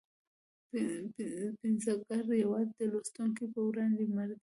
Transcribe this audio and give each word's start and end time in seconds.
پنځګر 1.61 2.23
یوازې 2.43 2.71
د 2.79 2.81
لوستونکي 2.91 3.45
په 3.53 3.59
وړاندې 3.67 4.03
مړ 4.15 4.29
دی. 4.37 4.39